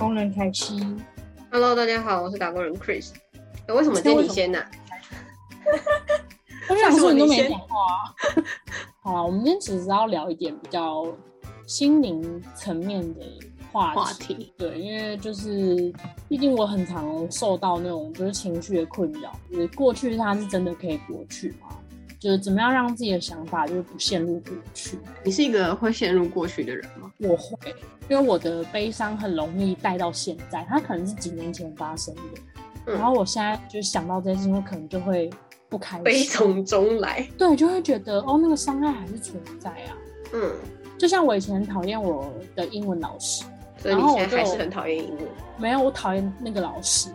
[0.00, 0.80] 工人凯西。
[1.52, 3.10] Hello，大家好，我是打工人 Chris。
[3.66, 4.58] 欸为什么今天你先呢、
[6.70, 8.16] 我想说你都没讲话、啊。
[9.04, 11.06] 好啊，我们今天只是要聊一点比较
[11.66, 13.20] 心灵层面的
[13.70, 14.00] 话题。
[14.00, 15.92] 话题对，因为就是
[16.30, 21.68] 毕竟我很常受到那种就是情绪的困扰，就是过去它是真的可以过去吗？
[22.18, 24.98] 就是怎么样让自己的想法就是不陷入过去。
[25.22, 27.12] 你是一个会陷入过去的人吗？
[27.18, 27.74] 我会，
[28.10, 32.22] 因为我的悲伤很容易带到现在，它可能是几年前发生的，
[32.86, 35.30] 嗯然后我现在就是想到这件事情，我可能就会
[35.68, 37.24] 不开心，悲从中来。
[37.38, 39.96] 对，就会觉得哦，那个伤害还是存在啊。
[40.32, 40.52] 嗯，
[40.98, 43.44] 就像我以前很讨厌我的英文老师，
[43.78, 45.24] 所以你然后我就现在还是很讨厌英文，
[45.56, 47.10] 没有，我讨厌那个老师，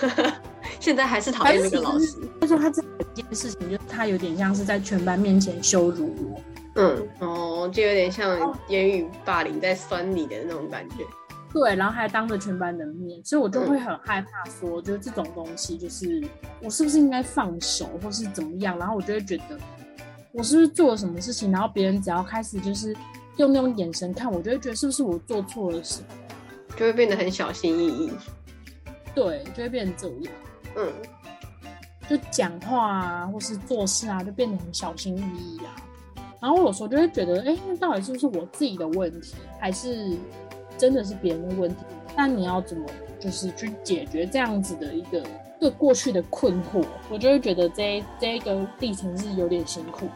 [0.78, 2.18] 现在还是讨厌那个老师。
[2.38, 2.82] 他说他这
[3.14, 6.40] 件事情，就是他有点像是在全班面前羞辱我。
[6.76, 11.04] 嗯，哦，就有点像言语霸凌在酸你的那种感觉。
[11.52, 16.22] 对，然后还当着全班的面，所以我就会很害怕说，就是这种东西，就是
[16.62, 18.78] 我是不是应该放手，或是怎么样？
[18.78, 19.58] 然后我就会觉得，
[20.30, 22.94] 我是不是做了什么事情，然后别人只要开始就是
[23.36, 26.06] 用那种眼神看我，就会觉得是不是我做错了什么？
[26.76, 28.12] 就会变得很小心翼翼。
[29.12, 30.34] 对，就会变成这样，
[30.76, 30.92] 嗯，
[32.08, 35.74] 就讲话啊，或是做事啊，就变得很小心翼翼啊。
[36.40, 40.16] 然后我有时候就会觉得，哎，那到底是不是我自己的问题，还是
[40.78, 41.84] 真的是别人的问题？
[42.16, 42.86] 那你要怎么
[43.18, 45.22] 就是去解决这样子的一个
[45.60, 46.84] 对过去的困惑？
[47.10, 50.12] 我就会觉得这这一个历程是有点辛苦的。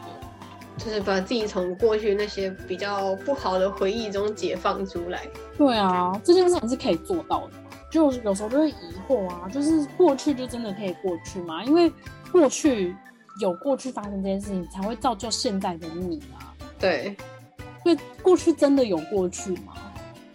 [0.77, 5.21] 就是把自己从过去那些比较不好的回忆中解放出来。
[5.57, 7.71] 对啊，这件事情是可以做到的嘛。
[7.93, 8.75] 就有时候就会疑
[9.07, 11.63] 惑啊，就是过去就真的可以过去吗？
[11.65, 11.93] 因为
[12.33, 12.97] 过去
[13.41, 16.55] 有过去发生这件事情，才会造就现在的你啊。
[16.79, 17.17] 对，
[17.83, 19.75] 所以过去真的有过去吗？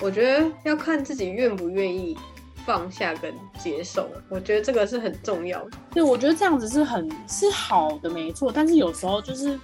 [0.01, 2.17] 我觉得要看自己愿不愿意
[2.65, 5.77] 放下跟接受，我觉得这个是很重要的。
[5.91, 8.51] 对，我觉得这样子是很是好的，没错。
[8.51, 9.59] 但是有时候就是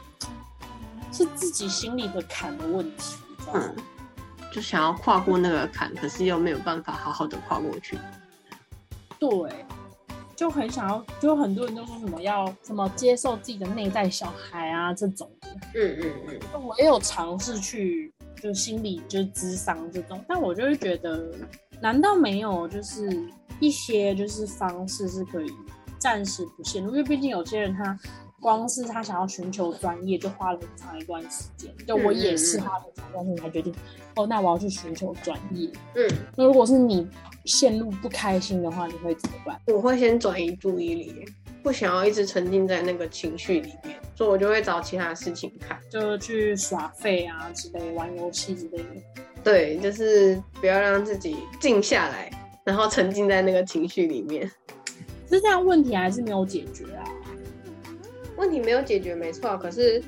[1.12, 3.16] 是自己心里的坎的问题？
[3.54, 3.76] 嗯，
[4.52, 7.98] 就想要跨过那个坎，可是又没有办法好好的跨过去。
[9.18, 9.30] 对，
[10.36, 15.48] 就很想要，就很多人都说什么要什么接受自己的内在小孩啊这种的。
[15.74, 21.32] 嗯嗯嗯，我也有尝试去，就心理就是智商这种，但我就是觉得，
[21.80, 23.10] 难道没有就是
[23.60, 25.50] 一些就是方式是可以
[25.98, 26.92] 暂时不陷入？
[26.92, 27.98] 因为毕竟有些人他
[28.46, 31.74] 光是他想要寻求专业，就花了很长一段时间。
[31.88, 33.74] 就我也是花了很长一段时间才决定，
[34.18, 35.68] 哦，那我要去寻求专业。
[35.96, 37.10] 嗯，那如果是你
[37.46, 39.60] 陷入不开心的话，你会怎么办？
[39.66, 41.26] 我会先转移注意力，
[41.64, 45.80] 不想要一直沉浸在那个情绪里面，所以我就会找其他事情看。
[45.90, 48.86] 就去耍废啊之类，玩游戏之类的。
[49.44, 52.30] 对，就是不要让自己静下来，
[52.64, 54.48] 然后沉浸在那个情绪里面。
[55.28, 57.04] 可是这样问题还是没有解决啊。
[58.38, 60.04] 问题没有解决，没错，可是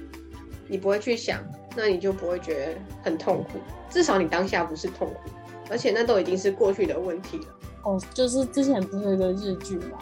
[0.68, 1.42] 你不会去想，
[1.76, 2.74] 那你就不会觉得
[3.04, 3.60] 很痛苦。
[3.90, 5.30] 至少你当下不是痛苦，
[5.70, 7.46] 而且那都已经是过去的问题了。
[7.84, 9.98] 哦，就是之前不是有一个日剧吗？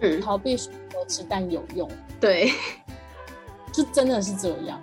[0.00, 1.86] 嗯，逃避是可耻但有用，
[2.18, 2.50] 对
[3.70, 4.80] 就真的是这样。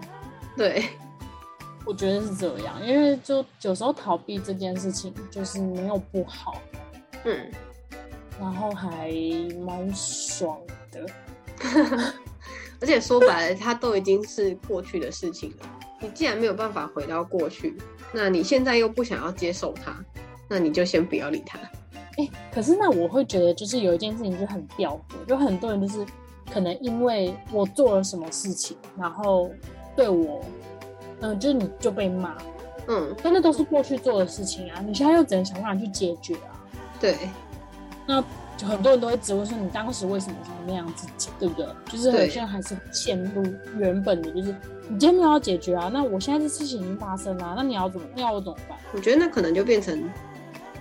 [0.56, 0.90] 对，
[1.86, 6.62] 我觉得是这样，因为就有时候逃避这件事情就是没有不好，
[7.26, 7.52] 嗯，
[8.40, 9.12] 然后还
[9.66, 10.60] 蛮爽
[10.92, 11.06] 的。
[12.80, 15.70] 而且说白了，它都已经是过去的事情了。
[16.00, 17.76] 你既然没有办法回到过去，
[18.14, 19.98] 那你现在又不想要接受它，
[20.48, 21.58] 那你就先不要理它。
[22.18, 26.06] 哎、可是那我会觉得就是有一件事情就很吊诡，就很多人就是
[26.52, 29.52] 可能因为我做了什么事情，然后
[29.96, 30.44] 对我，
[31.22, 32.36] 嗯、就是你就被骂，
[32.88, 36.58] 嗯，但那都是过去做的事情啊，你现在又只能想办法去解决啊。
[37.00, 37.16] 对，
[38.08, 38.24] 那
[38.58, 41.68] 就很多人都会质问说，你当时为什么想要那样自己，对不对？
[41.86, 43.44] 就是对有些人还是陷入
[43.78, 44.56] 原本的，就是
[44.90, 48.78] 你今天没有要解决啊，那我现在这事情已经发生了啊、那你要怎么，那要我怎么办？
[48.94, 50.10] 我觉得那可能就变成，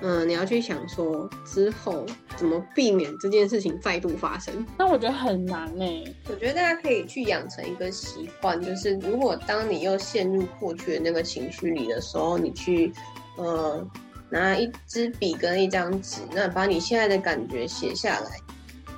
[0.01, 4.67] 嗯，你要去想说之后怎么避免这件事情再度发生。
[4.79, 12.93] 那我觉得很难欸呢、我觉得大家可以去养成一个习惯，就是如果当你又陷入过去的那个情绪里的时候，你去
[13.37, 13.87] 呃
[14.31, 18.31] 拿一支笔跟一张纸，那把你现在的感觉写下来，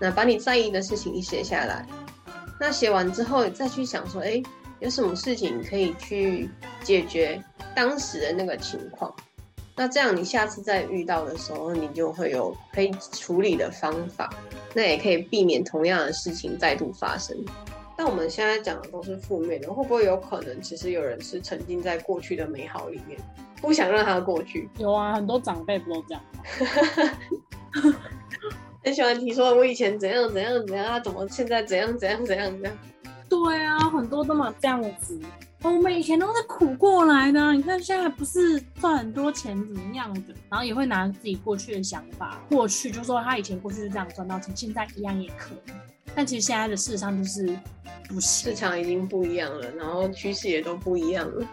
[0.00, 1.86] 那把你在意的事情写下来，
[2.58, 4.42] 那写完之后再去想说，哎，
[4.80, 6.48] 有什么事情可以去
[6.82, 7.42] 解决
[7.74, 9.14] 当时的那个情况。
[9.76, 14.28] 那这样你下次再遇到的时候，你就会有可以处理的方法，
[14.74, 17.36] 那也可以避免同样的事情再度发生。
[18.08, 23.20] 但我们现在讲的都是负面的，会不会有可能其实有人是沉浸在过去的美好里面，
[23.60, 24.66] 不想让它过去？
[24.78, 26.22] 有啊，很多长辈不都这样？
[28.82, 32.72] 很喜欢提说我以前怎样怎样怎样，他怎么现在怎样怎样怎样怎样？
[33.28, 35.20] 对啊，很多都嘛这样子。
[35.60, 40.32] 我们以前都是苦过来的，你看现在不是赚很多钱怎么样的？
[40.48, 45.72] 然后也会拿自己过去的想法，过去就说他以前过去是这样赚到钱，现在一样也可以。
[46.18, 47.46] 但其实现在的事实上就是
[48.08, 51.46] 不行，市场已经不一样了，然后趋势也都不一样了。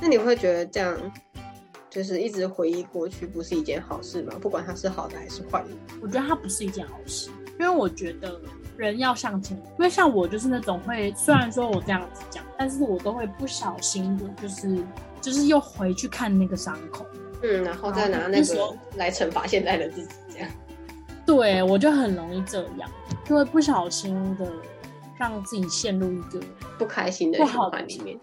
[0.00, 0.98] 那你会觉得这样
[1.90, 4.32] 就是一直回忆过去不是一件好事吗？
[4.40, 5.68] 不管它是好的还是坏的？
[6.00, 7.28] 我觉得它不是一件好事，
[7.60, 8.40] 因为我觉得
[8.78, 9.54] 人要向前。
[9.58, 14.78] 因为像我就是那种会，虽然说我这样子讲，但是我都会不小心的，就是
[15.20, 17.04] 就是又回去看那个伤口，
[17.42, 20.48] 嗯，然后再拿那个来惩罚现在的自己，这样。
[21.26, 22.88] 对，我就很容易这样，
[23.28, 24.50] 就会不小心的
[25.18, 26.40] 让自己陷入一个
[26.78, 28.18] 不开心的循环里面。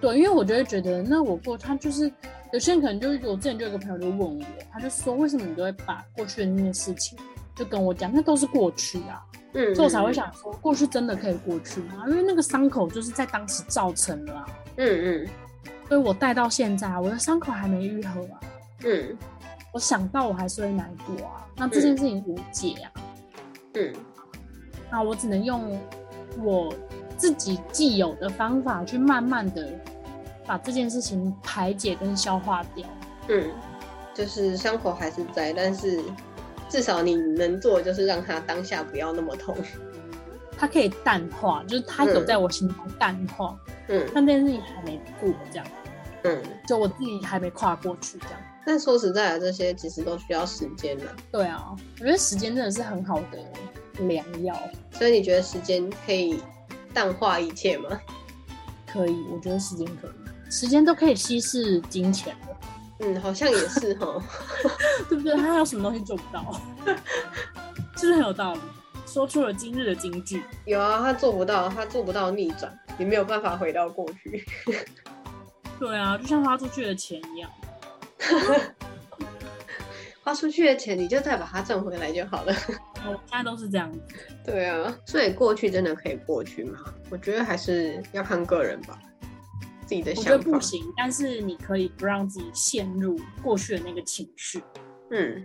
[0.00, 2.10] 对，因为我就会觉得，那我过他就是
[2.52, 7.18] 有些人可能就是我之前就有个朋友就问我，他就说为什么你都会把过去的那件事情
[7.54, 9.22] 就跟我讲，那都是过去啊。
[9.52, 12.04] 嗯，所以我才会想说，过去真的可以过去吗？
[12.08, 14.46] 因为那个伤口就是在当时造成的啊。
[14.76, 15.28] 嗯嗯，
[15.88, 18.40] 所以我带到现在，我的伤口还没愈合啊。
[18.84, 19.16] 嗯。
[19.72, 22.92] 我想到我还是会难过啊，那这件事情无解啊。
[23.74, 23.92] 嗯，
[24.90, 25.78] 那我只能用
[26.42, 26.72] 我
[27.16, 29.68] 自己既有的方法去慢慢的
[30.46, 32.86] 把这件事情排解跟消化掉。
[33.28, 33.50] 嗯，
[34.14, 36.00] 就是伤口还是在，但是
[36.68, 39.56] 至少你能做就是让它当下不要那么痛。
[40.56, 43.58] 它可以淡化，就是它有在我心中淡化。
[43.88, 45.66] 嗯，但这件事情还没过，这样。
[46.22, 48.40] 嗯，就我自己还没跨过去，这样。
[48.64, 51.04] 但说实在的，这些其实都需要时间的。
[51.30, 53.38] 对啊，我觉得时间真的是很好的
[54.00, 54.56] 良药。
[54.92, 56.40] 所以你觉得时间可以
[56.92, 57.88] 淡化一切吗？
[58.86, 62.56] 可以，我觉得时间可以，时间都可以稀释金钱的。
[63.00, 64.22] 嗯，好像也是哈，
[65.08, 65.34] 对不对？
[65.36, 66.60] 他有什么东西做不到？
[67.96, 68.60] 是不是很有道理？
[69.06, 70.42] 说出了今日的金句。
[70.64, 74.46] 有啊，他做不到，他做不到逆转，你没有办法回到过去。
[75.80, 77.50] 对啊，就像花出去的钱一样。
[80.22, 82.54] 花出去的钱，你就再把它挣回来就好了。
[83.08, 84.00] 我现在都是这样子。
[84.44, 86.78] 对啊，所以过去真的可以过去吗？
[87.10, 88.98] 我觉得还是要看个人吧，
[89.86, 90.30] 自己的想法。
[90.32, 94.62] 我觉得不行，但是你可以不让自己陷入过去的那个情绪。
[95.10, 95.44] 嗯，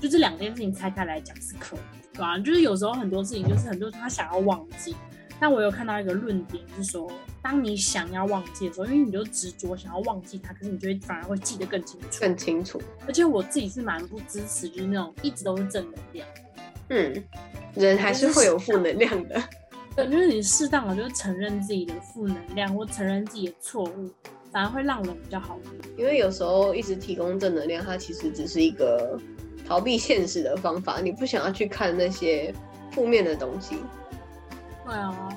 [0.00, 1.80] 就这两件事情拆开来讲是可以，
[2.12, 2.38] 对吧？
[2.38, 4.94] 就是有时候很多事情，就是很多他想要忘记。
[5.40, 7.08] 但我有看到一个论点，是说，
[7.40, 12.82] 当你想要忘记的时候，因为你就执着想要忘记它，可是你就会反而会记得更清楚，更清楚。
[13.06, 16.26] 而且我自己是蛮不支持，就是那种一直都是正能量。
[16.90, 17.24] 嗯，
[17.74, 19.42] 人还是会有负能量的。
[19.96, 24.10] 对，就是你适当的就是承认自己的负能量，或承认自己的错误，
[24.52, 25.58] 反而会让人比较好。
[25.96, 29.18] 因为有时候一直提供正能量，它其实只是一个
[29.66, 31.00] 逃避现实的方法。
[31.00, 32.54] 你不想要去看那些
[32.92, 33.76] 负面的东西。
[34.86, 35.28] 对啊，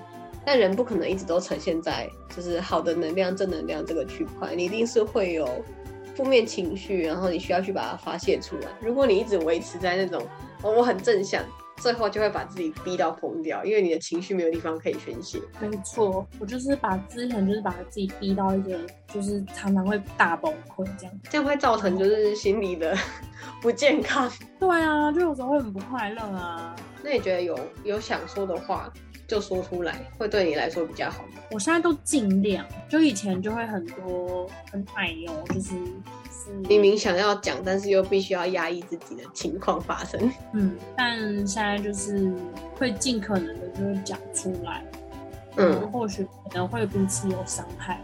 [0.46, 5.48] 但人不可能一直都呈现在就是好的能量、正能量这个区块，你一定是会有
[6.16, 8.68] 负面情绪，然后你需要去把它发泄出来。
[8.80, 10.24] 如果你一直维持在那种
[10.64, 11.44] 哦我很正向，
[11.78, 15.40] 最后就会把自己逼到疯掉，因为你的情绪没有地方可以宣泄。
[15.60, 18.80] 没错，我就是把之前就是把自己逼到一个
[19.12, 22.96] 就是常常会大崩溃这样，这样会造成就是心理的
[23.62, 24.32] 不健康。
[24.60, 26.76] 对啊，就有时候会很不快乐啊。
[27.04, 28.92] 那你觉得有有想说的话？
[29.32, 31.24] 就说出来会对你来说比较好。
[31.52, 35.74] 我现在都尽量，就以前就会很多很爱用，就是
[36.68, 40.30] 明明想要讲，但是又必须要压抑自己的情况发生。
[40.54, 42.30] 嗯，但现在就是
[42.76, 44.84] 会尽可能的，就是讲出来。
[45.56, 48.02] 嗯，或许可能会彼此有伤害。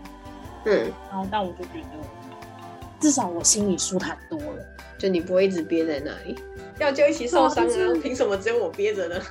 [0.63, 4.65] 嗯，然后但我就觉得，至少我心里舒坦多了。
[4.97, 6.39] 就你不会一直憋在那里，
[6.79, 7.99] 要就一起受伤啊？
[8.01, 9.21] 凭什么只有我憋着呢？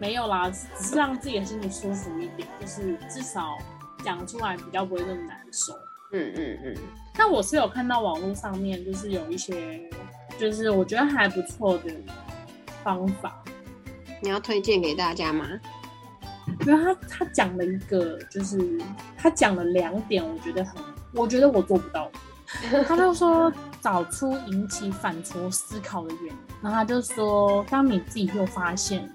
[0.00, 3.58] 没有啦，只是让自己的心里舒服一点，就是至少
[4.02, 5.74] 讲出来比较不会那么难受。
[6.12, 6.74] 嗯嗯嗯。
[7.18, 9.90] 那我是有看到网络上面就是有一些，
[10.38, 11.94] 就是我觉得还不错的
[12.82, 13.44] 方法，
[14.22, 15.46] 你要推荐给大家吗？
[16.66, 18.80] 因为他他讲了一个，就是
[19.18, 22.10] 他讲了两点，我觉得很，我觉得我做不到。
[22.88, 29.06] 他就说找出引起反刍思考的原因，然后他就说，当你自己又发现。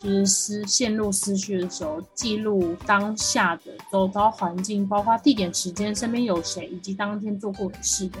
[0.00, 8.18] 就是失陷入思绪的时候，记录当下的周遭环境，包括地点、时间、身边有谁，以及当天做过的事的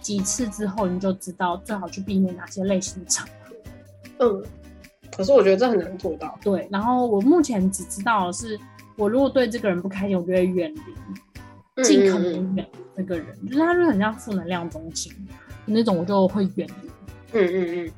[0.00, 3.32] 几次之后，你就知道最好去避免哪些类型的场合。
[4.20, 4.44] 嗯，
[5.16, 6.38] 可是我觉得这很难做到。
[6.40, 8.56] 对，然后我目前只知道的是，
[8.96, 15.12] 我如果对这个人不开心，我就会远离，尽可能远离这个人，就是他就很像负能量中心
[15.64, 16.90] 那种，我就会远离。
[17.32, 17.92] 嗯嗯嗯。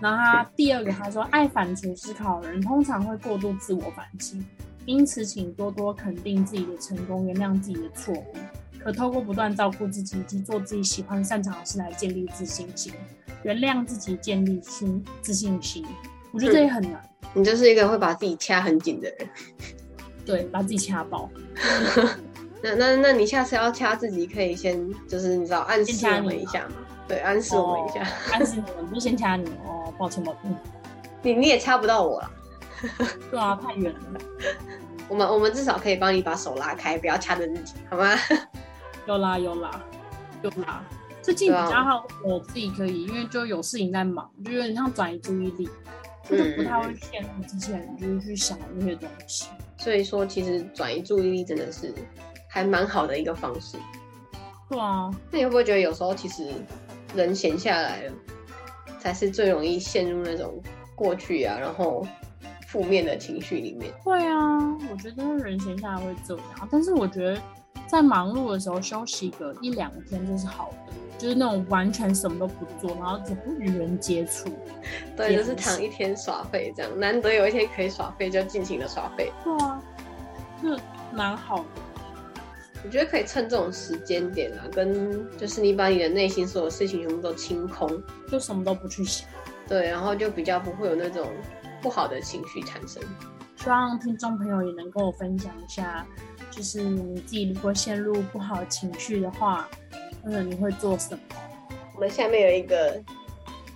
[0.00, 4.44] 然后他第二个他说，爱反刍思考的人通常会过度自我反省，
[4.84, 8.24] 因此请多多肯定自己的成功，原谅自己的错误，
[8.82, 12.92] 可透过不断照顾自己以及做自己喜欢擅长的事来建立自信心，
[13.42, 15.84] 原谅自己，建立心自信心。
[16.30, 17.02] 我觉得这也很难。
[17.32, 19.28] 你就是一个会把自己掐很紧的人，
[20.26, 21.30] 对，把自己掐爆。
[22.62, 26.76] 那那那你下次要掐自己，可以先就是你知道暗示我们一下吗？
[27.08, 29.75] 对，暗示我们一下，暗示你们，就先掐你哦。
[29.98, 30.54] 抱歉，抱歉。
[31.22, 32.30] 你你也掐不到我了。
[33.30, 34.20] 对啊，太远了。
[35.08, 38.14] 我们我们至少可以帮你把手拉开，不要掐着自己，好吗？
[39.06, 39.80] 有啦有啦
[40.42, 40.84] 有啦。
[41.22, 45.68] 最近比较好，我自己可以，因为就有事情在忙，就有点像转移注意力，
[46.28, 49.46] 就不太会陷入之前就是去想那些东西。
[49.78, 51.92] 所以说，其实转移注意力真的是
[52.48, 53.76] 还蛮好的一个方式。
[54.68, 55.10] 对啊。
[55.30, 56.52] 那你会不会觉得有时候其实？
[57.14, 58.12] 人闲下来了，
[58.98, 60.60] 才是最容易陷入那种
[60.94, 62.06] 过去啊，然后
[62.66, 63.92] 负面的情绪里面。
[64.02, 64.58] 会啊，
[64.90, 67.40] 我觉得人闲下来会这样，但是我觉得
[67.86, 74.48] 在忙碌的时候休息个一两天就是好的，就是那种完全什么都不做，然后只不与人接触，
[75.16, 79.32] 对，就是躺一天耍废这样，难得有一天可以耍废，就尽情的耍废。
[79.44, 79.82] 对啊，
[80.62, 80.76] 就
[81.12, 81.64] 蛮好的。
[82.86, 88.00] 我觉得可以趁这种时间点啊，跟就是你把你的内心所有事情全部都清空，
[88.30, 89.28] 就什么都不去想，
[89.66, 91.28] 对，然后就比较不会有那种
[91.82, 93.02] 不好的情绪产生。
[93.56, 96.06] 希望听众朋友也能跟我分享一下，
[96.48, 99.68] 就是你自己如果陷入不好的情绪的话，
[100.24, 101.20] 嗯，你会做什么？
[101.92, 103.02] 我们下面有一个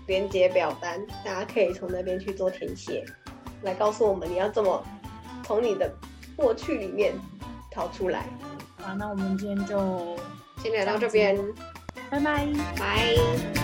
[0.06, 3.04] 连接表单，大家可以从那边去做填写，
[3.62, 4.80] 来告诉我们你要怎么
[5.42, 5.92] 从你的
[6.36, 7.12] 过去里面
[7.72, 8.24] 逃出来。
[8.82, 10.16] 好，那我们今天就
[10.62, 11.36] 先聊到这边，
[12.10, 12.46] 拜拜，
[12.78, 13.59] 拜。